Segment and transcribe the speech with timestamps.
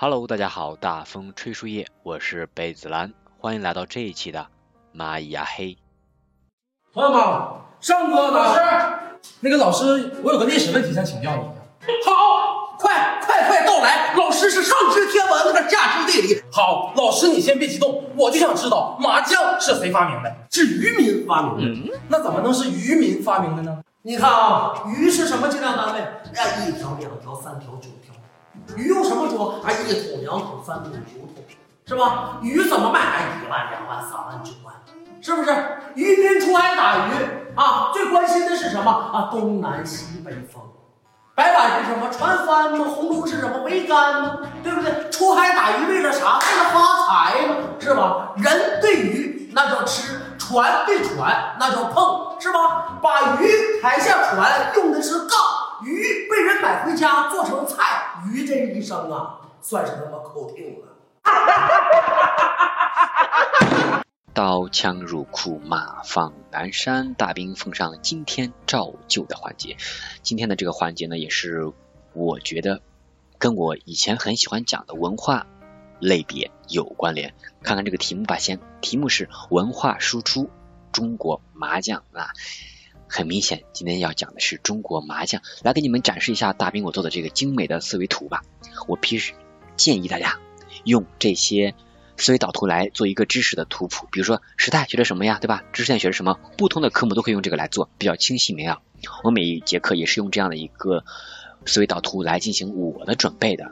[0.00, 4.46] Hello，大家好，大风吹树叶，我是贝子兰，欢迎来到这一期的
[4.94, 5.76] 蚂蚁呀黑。
[6.94, 7.20] 朋友们，
[7.80, 8.60] 上课老师，
[9.40, 11.42] 那个老师，我有个历史问题想请教你。
[12.06, 16.42] 好，快快快到来，老师是上知天文，可下知地理。
[16.52, 20.32] 好，老师你先别激动，我就想知道麻将是谁发明的？
[20.52, 21.90] 是渔民发明的。
[21.90, 23.82] 嗯，那怎么能是渔民发明的呢？
[24.02, 26.00] 你看啊，鱼是什么计量单位？
[26.36, 27.97] 哎，一条、两条、三条、九条。
[28.76, 29.60] 鱼用什么捉？
[29.64, 31.44] 啊，一桶、两桶、三桶、九桶，
[31.86, 32.38] 是吧？
[32.42, 33.00] 鱼怎么卖？
[33.00, 34.74] 啊，一万、两万、三万、九万，
[35.20, 35.50] 是不是？
[35.94, 37.10] 渔民出海打鱼
[37.56, 38.90] 啊，最关心的是什么？
[38.90, 40.62] 啊，东南西北风。
[41.34, 42.10] 白板是什么？
[42.10, 42.84] 船帆吗？
[42.84, 43.68] 红龙是什么？
[43.68, 44.38] 桅杆吗？
[44.62, 45.08] 对不对？
[45.10, 46.38] 出海打鱼为了啥？
[46.38, 47.54] 为了发财吗？
[47.78, 48.32] 是吧？
[48.36, 52.98] 人对鱼那叫吃，船对船那叫碰，是吧？
[53.00, 55.28] 把鱼抬下船用的是杠。
[55.84, 60.88] 鱼被人买回家做成菜，鱼这一生啊，算是他妈扣定了。
[64.34, 69.76] 刀枪入库，马放南山，大兵奉上，今天照旧的环节。
[70.22, 71.72] 今天的这个环节呢，也是
[72.12, 72.80] 我觉得
[73.38, 75.46] 跟我以前很喜欢讲的文化
[76.00, 77.34] 类别有关联。
[77.62, 80.50] 看看这个题目吧，先，题目是文化输出，
[80.92, 82.30] 中国麻将啊。
[83.08, 88.42] 很明显，今天要讲的是中国麻将，来给你们展示一下大兵我做的这个精美的思维图吧。
[88.86, 89.32] 我平时
[89.76, 90.38] 建议大家
[90.84, 91.74] 用这些
[92.16, 95.64] 思维导图来做一个知识的图谱，比如说时态学的什么呀，对吧？
[95.72, 96.38] 知识线学的什么？
[96.56, 98.82] 不同的科目都可以用这个来做，比较清晰明了。
[99.22, 101.04] 我每一节课也是用这样的一个
[101.64, 103.70] 思维导图来进行我的准备的，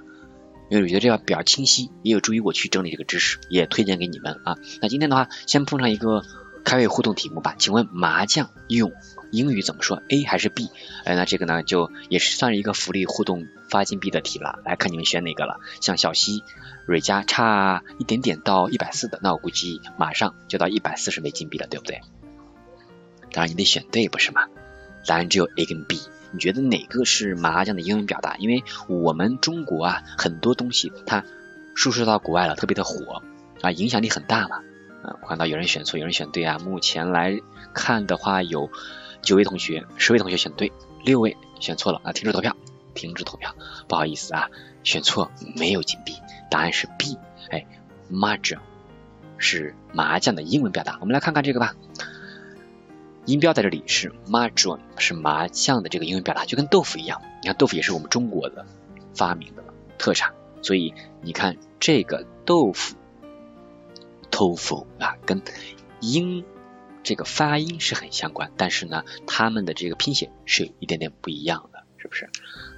[0.71, 4.57] 因为我觉得这样比较清晰，也有助于我去整理这个知识，也推荐给你们啊。
[4.81, 6.23] 那今天的话，先碰上一个
[6.67, 8.93] 开胃互动题目吧，请问麻将用？
[9.31, 10.69] 英语怎么说？A 还是 B？
[11.05, 14.59] 哎，那这个呢，就也是算是一个福利互动发金币的题了。
[14.65, 15.61] 来看你们选哪个了？
[15.81, 16.43] 像小西、
[16.85, 22.01] 蕊佳差一点点到一百四的，那我估计马上就到一百四十枚金币了，对不对？
[23.31, 24.43] 当然你得选对，不是吗？
[25.07, 26.01] 答案只有 A 跟 B。
[26.33, 28.35] 你觉得哪个是麻将的英文表达？
[28.39, 31.25] 因为我们中国啊，很多东西它
[31.77, 33.23] 输出到国外了，特别的火
[33.63, 34.63] 啊，影响力很大嘛。
[35.07, 36.59] 啊，看到有人选错，有人选对啊。
[36.59, 37.41] 目前来
[37.73, 38.69] 看的话，有。
[39.23, 40.71] 九位同学，十位同学选对，
[41.03, 42.13] 六位选错了啊！
[42.13, 42.55] 停止投票，
[42.95, 43.57] 停止投票，
[43.89, 44.51] 不好意思啊，
[44.85, 46.15] 选错没有金币，
[46.49, 47.19] 答案是 B，
[47.51, 47.67] 哎
[48.09, 48.61] ，Mahjong
[49.37, 50.99] 是麻将的英文表达。
[51.01, 51.75] 我们来看看这个吧，
[53.25, 58.65] 音标在这里是 Mahjong 是麻将的这个英文表达，就跟豆腐一样，你看豆腐也是我们中国的
[59.13, 59.65] 发明的
[59.99, 62.95] 特产，所以你看这个豆腐
[64.37, 65.41] ，tofu 啊，跟
[66.01, 66.45] 英。
[67.03, 72.29] 这个发音是很相关，但是呢，他们的这个拼写是有一点点不一样的，是不是？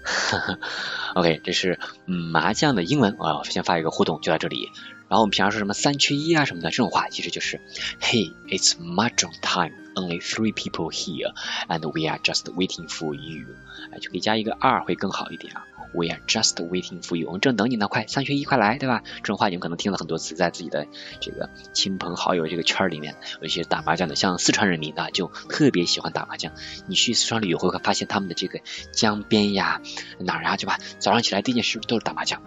[1.16, 4.68] OK，这是麻将的英文啊，先发一个互动就在这里。
[5.08, 7.58] 然后我们平常说什么三缺一啊什么的这种话，其实就是
[8.02, 9.72] Hey, it's mahjong time.
[9.94, 11.32] Only three people here,
[11.66, 13.46] and we are just waiting for you.
[13.92, 15.64] 哎，就可以加一个二会更好一点啊。
[15.94, 17.26] We are just waiting for you.
[17.26, 19.02] 我们正等你呢，快三缺一，快来，对吧？
[19.16, 20.86] 这种话你们可能听了很多次，在自己的
[21.20, 26.52] 这个亲朋好友这个圈里面，有些打麻将的，像四川人民啊，就特别喜欢打麻将。
[26.86, 28.60] 你去四川旅游会发现他们的这个
[28.92, 29.80] 江边呀，
[30.18, 30.78] 哪儿啊，对吧？
[30.98, 32.42] 早上起来第一件事都是打麻将，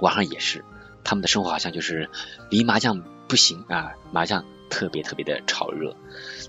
[0.00, 0.64] 晚上也是。
[1.04, 2.10] 他们的生活好像就是
[2.50, 5.96] 离麻将不行啊，麻将特别特别的炒热。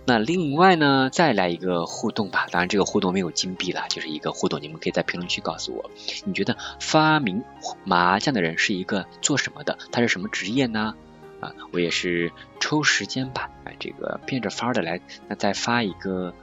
[0.06, 2.48] 那另外呢，再来一个互动吧。
[2.52, 4.62] 当然这个互动没有金币了，就是一个互动。
[4.62, 5.90] 你们可以在评论区告诉我，
[6.26, 7.44] 你觉得发明
[7.84, 9.78] 麻将的人是一个做什么的？
[9.92, 10.96] 他是什么职业呢？
[11.40, 16.34] 啊，我也是抽时间吧，啊，这个变着法的来，那再发一个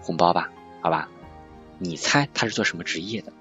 [0.00, 0.50] 红包吧，
[0.80, 1.08] 好吧？
[1.78, 3.32] 你猜他是做什么职业的？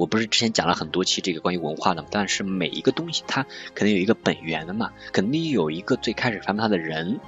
[0.00, 3.44] 我不是之前讲了很多期这个关于文化的，但是每一个东西它
[3.74, 7.20] 肯定有一个本源的嘛，肯定有一个最开始发明它的人。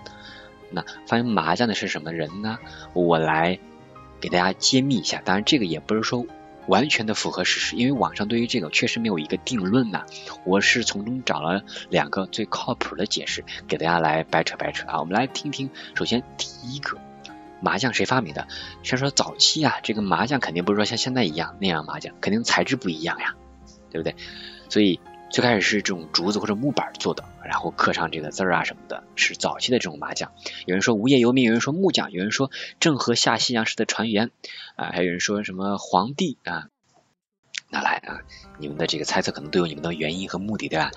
[0.70, 2.58] 那发明麻将的是什么人呢？
[2.94, 3.58] 我来
[4.22, 5.20] 给大家揭秘一下。
[5.22, 6.24] 当然，这个也不是说
[6.66, 10.06] 完全的符合事实，因为网上对于这个确实没有一个定论呐。
[10.46, 14.98] 我是从中找了两个最靠谱的解释，给大家来掰扯掰扯啊。
[14.98, 16.96] 我们来听听，首先第一个，
[17.62, 18.46] 麻将谁发明的？
[18.82, 23.36] 先说早期啊，这个麻将肯定不是说像现在一样那样麻将，肯定材质不一样呀，
[23.90, 24.16] 对不对？
[24.68, 25.00] 所以
[25.30, 30.32] 最开始是这种竹子或者木板做的，然后刻上这个字儿啊什么的，是早期的这种麻将。
[30.66, 32.50] 有人说无业游民，有人说木匠，有人说
[32.80, 34.30] 郑和下西洋时的船员
[34.76, 36.68] 啊，还有人说什么皇帝啊。
[37.70, 38.20] 拿来啊，
[38.58, 40.90] 你们的这个猜测可能都有你们的原因和目的，对吧？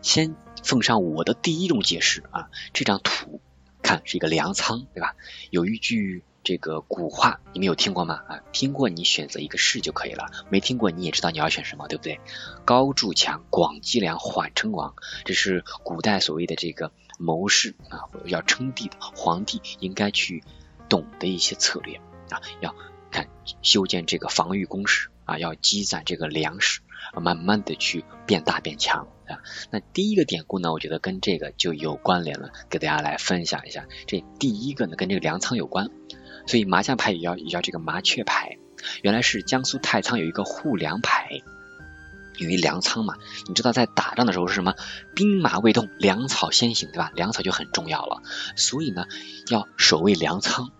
[0.00, 3.42] 先奉上我的第一种解释啊，这张图
[3.88, 5.16] 看是一个粮仓，对吧？
[5.48, 8.16] 有一句这个古话，你们有听过吗？
[8.28, 12.20] 啊，听过你选择一个是就可以了，没听过你也知道你要选什么，对不对？
[12.66, 14.94] 高筑墙，广积粮，缓称王，
[15.24, 20.44] 这是古代所谓的这个谋士啊，要称帝的皇帝应该去
[20.90, 21.96] 懂的一些策略
[22.28, 22.74] 啊，要
[23.10, 23.30] 看
[23.62, 25.08] 修建这个防御工事。
[25.24, 26.80] 啊，要积攒这个粮食，
[27.14, 29.38] 慢慢的去变大变强啊。
[29.70, 33.86] 那第一个典故呢，我觉得跟这个就有关联了，给大家来分享一下。
[34.06, 35.90] 这第一个呢，跟这个粮仓有关，
[36.46, 38.58] 所以麻将牌也要也叫这个麻雀牌。
[39.02, 41.42] 原来是江苏太仓有一个护粮牌，
[42.38, 43.16] 因为粮仓嘛，
[43.48, 44.74] 你知道在打仗的时候是什么？
[45.16, 47.10] 兵马未动，粮草先行，对吧？
[47.16, 48.22] 粮草就很重要了，
[48.54, 49.06] 所以呢，
[49.48, 50.70] 要守卫粮仓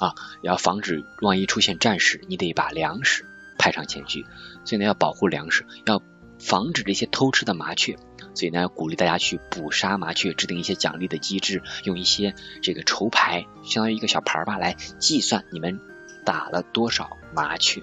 [0.00, 3.24] 啊，要防止万一出现战事，你得把粮食。
[3.58, 4.24] 派上前去，
[4.64, 6.02] 所以呢要保护粮食，要
[6.38, 7.96] 防止这些偷吃的麻雀，
[8.34, 15.80] 所以呢要鼓励大家去捕杀麻雀，制定一些奖励的机制，用一些这个筹牌，相当于一个小牌吧，来计算你们
[16.24, 17.82] 打了多少麻雀，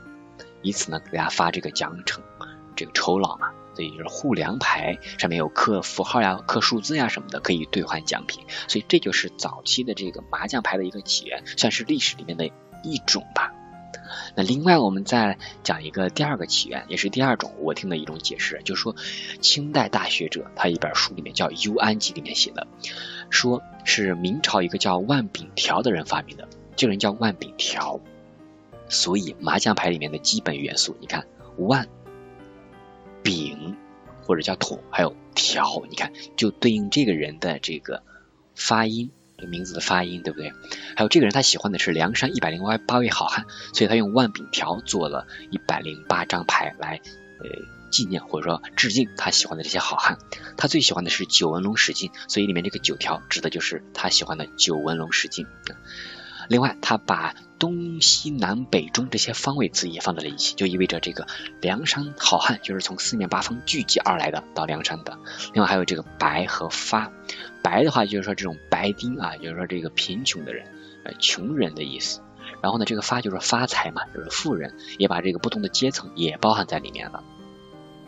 [0.61, 2.19] 以此呢给大家发这个奖惩，
[2.75, 12.49] 这个酬劳嘛，所以就是护粮牌上面有刻符号呀、刻数字呀什么的，可以兑换奖品，所以这就是早期的这个麻将牌的一个起源，算是历史里面的
[12.83, 13.53] 一种吧。
[14.35, 18.95] 那另外，我们再讲一个第二个起源，也是第二种我听的一种解释，就是说
[19.41, 22.67] 清代大学者他一本书里面叫《幽安集》里面写的，
[23.29, 27.99] 说是明朝一个叫万秉条的人发明的，这个人叫万秉条，
[28.89, 31.27] 所以麻将牌里面的基本元素，你看
[31.57, 31.87] 万、
[33.23, 33.75] 秉
[34.23, 38.03] 或者叫筒，还有条，你看就对应这个人的这个
[38.55, 39.11] 发音。
[39.47, 40.53] 名字的发音对不对？
[40.95, 47.01] 还有这个人他喜欢的是梁山一百零八位好汉，所以他用万柄条做了一百零八张牌来
[47.39, 47.49] 呃
[47.89, 50.17] 纪念或者说致敬他喜欢的这些好汉。
[50.57, 55.45] 他最喜欢的是九纹龙史进，所以里面这个九条指的就是他喜欢的九纹龙史进。
[56.49, 61.27] 另外，他把东西南北中这些方位字也放在了一起，就意味着这个
[61.61, 65.17] 梁山好汉就是从四面八方聚集而来的到梁山的。
[65.53, 67.11] 另外还有这个白和发，
[67.63, 70.65] 白的话就是说这种白丁啊，就是说这个贫穷的人，
[71.03, 72.21] 呃穷人的意思。
[72.61, 77.23] 然后呢，这个发就是发财嘛，就是富人，也把这个不同的阶层也包含在里面了。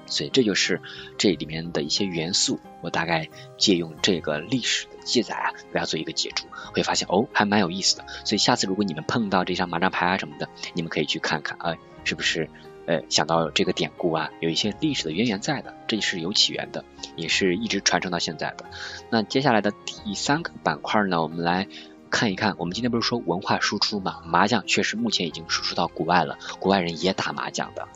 [0.05, 0.81] 所以这就是
[1.17, 8.05] 这里面的一些元素，我大概借用这个历史的记载啊，给大家做一个解读，会发现哦，还蛮有意思的。
[8.25, 12.49] 所以下次如果你们碰到这张麻将牌啊什么的，你们可以去看看啊，是不是
[12.85, 16.83] 呃想到这个典故啊，有一些历史的渊源在的，这是有起源的，
[17.15, 18.65] 也是一直传承到现在的。
[19.09, 21.67] 那接下来的第三个板块呢，我们来
[22.09, 27.87] 看一看，我们今天不是说文化输出嘛，麻将确实目前已经输出到国外了，国外人也打麻将的。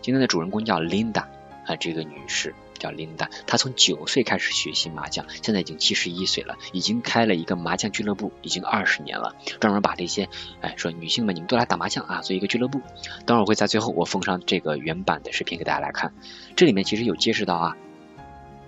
[0.00, 1.24] 今天的主人公叫 Linda。
[1.66, 10.28] 啊，这个女士叫琳达，她从九岁开始学习麻将，现在已经七十一岁了，已经开了一个麻将俱乐部，已经二十年了，专门把这些，
[10.60, 12.80] 哎，说女性们你们都来打麻将啊，做一个俱乐部。
[13.24, 16.12] 等会儿会在最后我奉上这个原版的视频给大家来看，
[16.54, 17.76] 这里面其实有揭示到啊，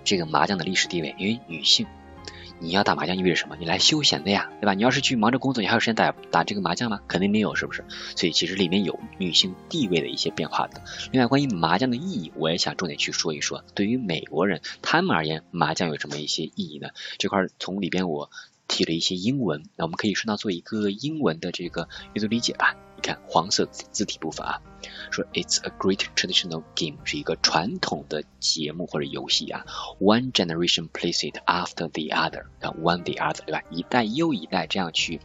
[0.03, 1.87] 这个麻将的历史地位，因为女性。
[2.59, 3.55] 你要打麻将意味着什么？
[3.59, 4.73] 你来休闲的呀，对吧？
[4.73, 6.99] 你要是去忙着工作，你还有时间打打这个麻将吗？
[7.07, 7.85] 肯定没有，是不是？
[8.15, 10.81] 所以其实里面有女性地位的一些变化的。
[11.11, 13.63] 另外，关于麻将的意义，我也想重点去说一说。
[13.73, 16.89] 对于美国人他们而言，麻将有什么一些意义呢？
[17.17, 18.29] 这块从里边我
[18.67, 22.75] 提了一些英文，那我们可以顺道做一个英文的这个阅读理解吧。
[23.25, 24.61] 黄色字体部分啊，
[25.11, 29.65] 说 It's a great traditional game 是一个传统的节目或者游戏啊。
[29.99, 33.63] One generation plays it after the other，看 one the other 对吧？
[33.69, 35.19] 一代又一代这样去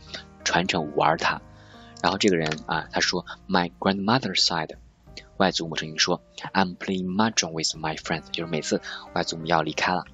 [0.45, 1.41] 传承玩它。
[2.03, 4.76] 然后这个人啊，他说 My grandmother's side，
[5.38, 6.21] 外祖母曾经说
[6.53, 8.83] I'm playing mahjong with my friends，就是每次
[9.14, 10.05] 外祖母要离开了，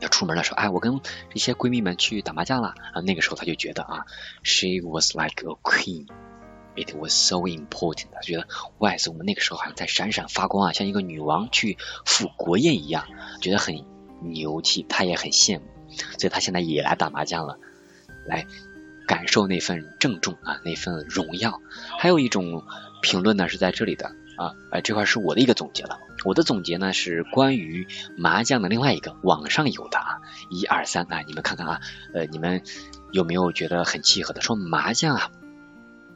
[0.00, 1.00] 要出门的时候，哎，我跟
[1.30, 2.74] 这些闺蜜们去打麻将了。
[2.92, 4.06] 啊，那个时候他就觉得啊
[4.42, 6.08] ，She was like a queen。
[6.76, 8.46] It was so important，他觉得
[8.78, 13.06] 外祖母那个时候好像在闪闪发光啊，像一个女王去赴国宴一样，
[13.40, 13.84] 觉得很
[14.20, 15.64] 牛气，他也很羡慕，
[16.18, 17.58] 所以他现在也来打麻将了，
[18.26, 18.46] 来
[19.06, 21.60] 感受那份郑重啊，那份荣耀。
[21.98, 22.62] 还有一种
[23.02, 25.98] 评论呢是在这里的，啊，呃，这块是我的一个总结了。
[26.24, 31.80] 我的总结呢是关于麻将的另外一个网上有的啊，一二三啊，你们看看啊，
[32.12, 32.62] 呃，你们
[33.12, 34.40] 有没有觉得很契合的？
[34.40, 35.30] 说麻将啊，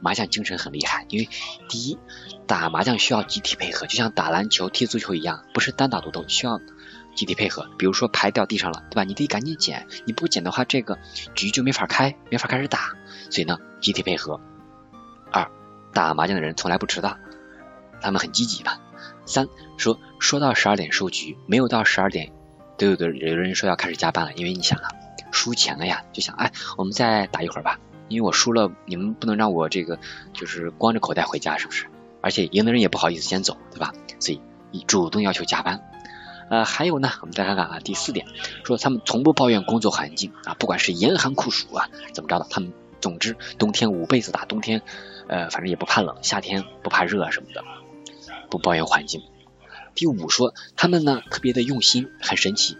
[0.00, 1.28] 麻将精神很厉害，因为
[1.68, 1.98] 第一，
[2.46, 6.60] 打麻将需要集体配合，就像打篮球、踢足球一样，不是单打独斗，需要
[7.14, 7.68] 集体配合。
[7.78, 9.04] 比如说牌掉地上了，对吧？
[9.04, 10.98] 你得赶紧捡，你不捡的话，这个
[11.34, 12.94] 局就没法开，没法开始打。
[13.30, 14.40] 所以呢，集体配合。
[15.30, 15.50] 二，
[15.92, 17.18] 打麻将的人从来不迟到。
[18.00, 18.80] 他们很积极吧？
[19.26, 22.32] 三说说到十二点收局，没有到十二点，
[22.78, 24.88] 都有的有人说要开始加班了，因为你想啊，
[25.30, 27.78] 输钱了呀，就想哎，我们再打一会儿吧，
[28.10, 29.98] 因为我输了，你们不能让我这个
[30.34, 31.86] 就是光着口袋回家，是不是？
[32.20, 33.94] 而且赢的人也不好意思先走，对吧？
[34.18, 34.40] 所以
[34.86, 35.82] 主动要求加班。
[36.50, 38.26] 呃，还有呢，我们再看看啊，第四点，
[38.64, 44.82] 说他们从不抱怨工作环境啊，不管是严寒酷暑啊，怎么着的，他们总之冬天捂被子打，冬天
[45.28, 47.64] 呃反正也不怕冷，夏天不怕热啊什么的。
[48.50, 49.22] 不抱怨环境。
[49.94, 52.76] 第五说，他们呢特别的用心，很神奇，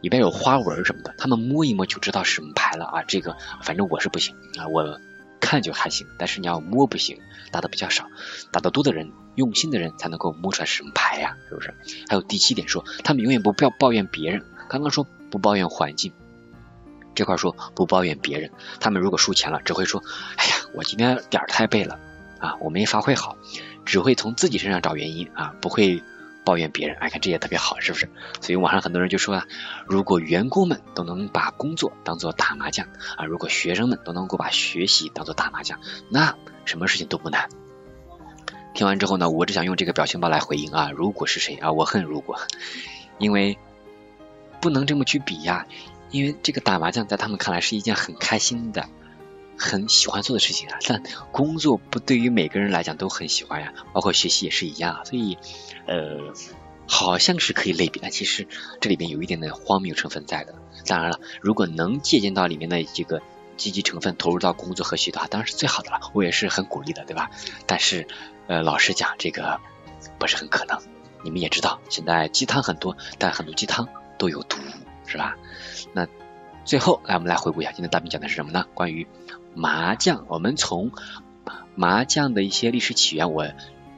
[0.00, 3.02] 里边有花纹什么的，他们摸一摸就知道是什么牌了啊。
[3.02, 5.00] 这个反正我是不行啊，我
[5.40, 8.06] 看就还行，但是你要摸不行，打的比较少，
[8.50, 11.74] 打的多的人，用心的人才能够摸出来是什么牌呀，是不是？
[12.08, 14.44] 还有第七点说，他们永远不要抱怨别人。
[14.68, 16.12] 刚刚说不抱怨环境，
[17.14, 20.02] 这块说不抱怨别人，他们如果输钱了，只会说，
[20.36, 21.98] 哎呀，我今天点儿太背了
[22.38, 23.36] 啊，我没发挥好。
[23.86, 26.02] 只会从自己身上找原因啊，不会
[26.44, 26.96] 抱怨别人。
[26.98, 28.08] 哎，看这也特别好，是不是？
[28.40, 29.46] 所以网上很多人就说啊，
[29.86, 35.78] 如果员工们都能把工作当做打麻将啊，如果学生们都能够把学习当做打麻将，
[36.08, 37.48] 那什么事情都不难。
[38.74, 42.40] 听完之后呢，我只想用这个表情包来回应啊，如果是谁啊，我恨如果，
[43.18, 43.58] 因为
[44.60, 45.66] 不能这么去比呀，
[46.10, 48.88] 因为这个打麻将在他们看来是一件很开心的。
[49.60, 51.02] 很喜欢做的事情啊，但
[51.32, 55.36] 工作不对于每个人来讲都很喜欢呀，包括学习也是一样，所以
[55.86, 56.32] 呃
[56.88, 58.48] 好像是可以类比，但其实
[58.80, 60.54] 这里边有一点的荒谬成分在的。
[60.86, 63.20] 当然了，如果能借鉴到里面的这个
[63.58, 67.30] 积极成分投入到工作和学习的话，当然是最好的了，我也是很鼓励的，对吧？
[67.66, 68.08] 但是
[68.46, 69.60] 呃老实讲，这个
[70.18, 70.80] 不是很可能。
[71.22, 73.86] 你们也知道，现在鸡汤很多，但很多鸡汤
[74.16, 74.56] 都有毒，
[75.04, 75.36] 是吧？
[75.92, 76.08] 那
[76.64, 78.64] 最后来我们来回顾一下，今天大兵讲的是什么呢？
[78.72, 79.06] 关于
[79.54, 80.92] 麻将，我们从
[81.74, 83.46] 麻将的一些历史起源，我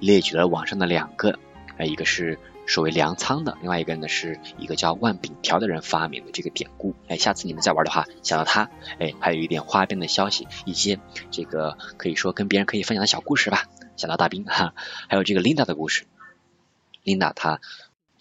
[0.00, 1.38] 列举了网上的两个，
[1.76, 6.94] 呃，一个是所谓粮仓的，另外一个呢是一个叫万饼条的人发明的这个典故。
[7.08, 10.98] 哎，下次你们再玩的话，想到他，哎，还有一点花边的消息，一些
[11.30, 13.64] 这个可以说跟别人可以分享的小故事吧。
[13.96, 14.74] 想到大兵哈，
[15.08, 16.06] 还有这个琳达的故事，
[17.02, 17.60] 琳达她。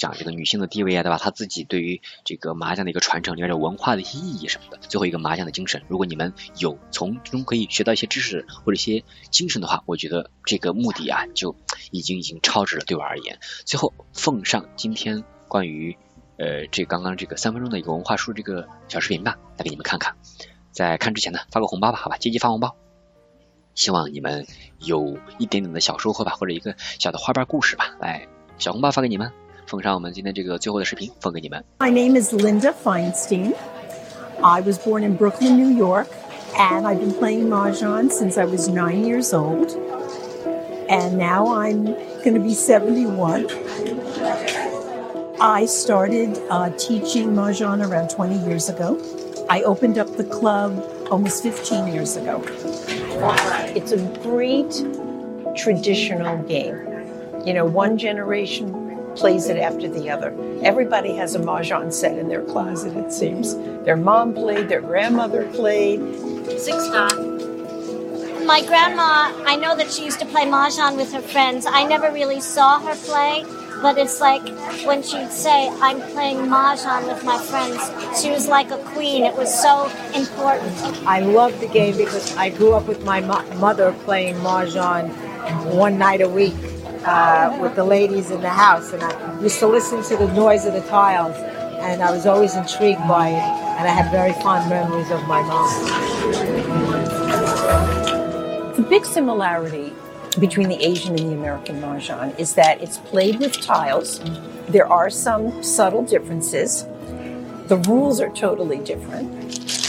[0.01, 1.19] 讲这个女性的地位啊，对吧？
[1.19, 4.79] 她自己对于这个麻将的一个传承，里面的文化的一些意义什么的。
[4.79, 11.55] 最后一个麻将的精神，如果你们有从中可以学到一些知识或者一些精神的话，我觉得这个目的啊就
[11.91, 13.37] 已经已经超值了，对我而言。
[13.63, 15.95] 最后奉上今天关于
[16.39, 20.17] 呃这刚刚这个三分钟的一个文化书这个小视频吧，来给你们看看。
[20.71, 22.75] 在看之前呢，发个红包吧，好吧，积极发红包。
[23.75, 24.47] 希望你们
[24.79, 28.27] 有一点点的小收获吧，或者一个小的花瓣故事吧，来
[28.57, 29.31] 小红包发给你们。
[29.70, 31.64] 奉上我们今天这个最后的视频，奉给你们。
[31.78, 33.54] My name is Linda Feinstein.
[34.42, 36.08] I was born in Brooklyn, New York,
[36.56, 39.74] and I've been playing mahjong since I was nine years old.
[40.88, 41.84] And now I'm
[42.22, 43.48] going to be 71.
[45.40, 48.96] I started uh, teaching mahjong around 20 years ago.
[49.48, 52.42] I opened up the club almost 15 years ago.
[53.74, 54.84] It's a great
[55.56, 56.76] traditional game.
[57.44, 58.79] You know, one generation
[59.15, 60.33] plays it after the other.
[60.63, 63.55] Everybody has a mahjong set in their closet, it seems.
[63.85, 65.99] Their mom played, their grandmother played.
[66.59, 67.17] Six dot.
[68.45, 71.65] My grandma, I know that she used to play mahjong with her friends.
[71.67, 73.45] I never really saw her play,
[73.81, 74.41] but it's like
[74.85, 77.79] when she'd say, I'm playing mahjong with my friends,
[78.19, 79.25] she was like a queen.
[79.25, 80.73] It was so important.
[81.07, 85.09] I love the game because I grew up with my mo- mother playing mahjong
[85.73, 86.55] one night a week
[87.05, 90.65] uh, with the ladies in the house, and I used to listen to the noise
[90.65, 93.41] of the tiles, and I was always intrigued by it,
[93.79, 95.67] and I had very fond memories of my mom.
[98.75, 99.93] The big similarity
[100.39, 104.21] between the Asian and the American mahjong is that it's played with tiles.
[104.69, 106.85] There are some subtle differences.
[107.67, 109.80] The rules are totally different.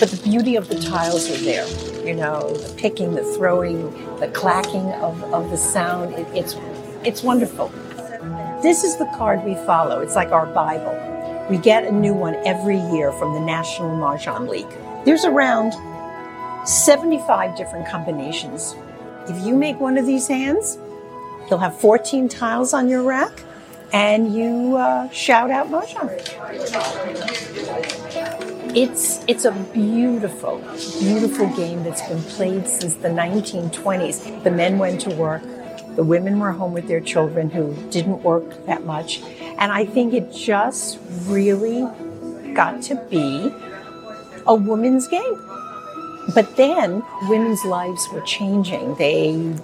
[0.00, 1.66] But the beauty of the tiles are there
[2.04, 6.14] you know, the picking, the throwing, the clacking of, of the sound.
[6.14, 6.56] It, it's,
[7.04, 7.68] it's wonderful.
[8.62, 10.00] This is the card we follow.
[10.00, 10.96] It's like our Bible.
[11.48, 15.04] We get a new one every year from the National Mahjong League.
[15.04, 15.74] There's around
[16.66, 18.74] 75 different combinations.
[19.28, 20.78] If you make one of these hands,
[21.50, 23.42] You'll have 14 tiles on your rack,
[23.92, 26.10] and you uh, shout out mahjong.
[28.74, 30.58] It's it's a beautiful,
[31.00, 34.44] beautiful game that's been played since the 1920s.
[34.44, 35.42] The men went to work,
[35.96, 39.22] the women were home with their children who didn't work that much,
[39.58, 41.86] and I think it just really
[42.54, 43.52] got to be
[44.46, 45.46] a woman's game.
[46.34, 48.94] But then women's lives were changing.
[48.96, 49.54] They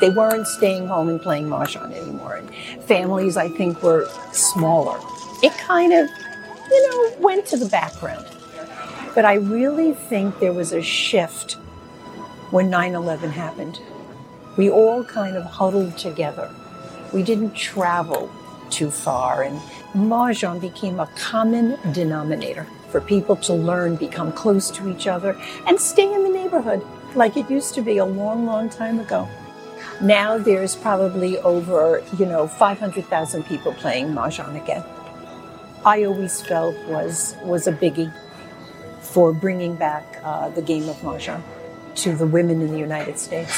[0.00, 2.36] they weren't staying home and playing mahjong anymore.
[2.36, 4.98] And families, I think, were smaller.
[5.42, 6.08] It kind of,
[6.70, 8.26] you know, went to the background.
[9.14, 11.54] But I really think there was a shift
[12.50, 13.80] when 9 11 happened.
[14.56, 16.50] We all kind of huddled together.
[17.12, 18.30] We didn't travel
[18.70, 19.58] too far, and
[19.94, 25.36] Mahjong became a common denominator for people to learn, become close to each other,
[25.66, 29.28] and stay in the neighborhood like it used to be a long, long time ago.
[30.01, 34.83] Now there's probably over, you know, 500,000 people playing Mahjong again.
[35.85, 38.11] I always felt was was a biggie
[39.01, 41.41] for bringing back uh, the game of Mahjong
[41.95, 43.53] to the women in the United States.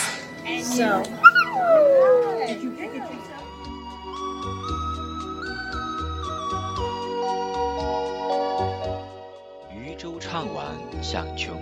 [0.61, 1.03] So.
[9.71, 10.65] 渔舟唱晚
[11.01, 11.61] 响穷